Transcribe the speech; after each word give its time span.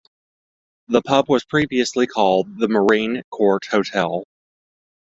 The 0.87 1.03
pub 1.03 1.29
was 1.29 1.45
previously 1.45 2.07
called 2.07 2.57
the 2.57 2.67
Marine 2.67 3.21
Court 3.29 3.65
Hotel. 3.69 4.23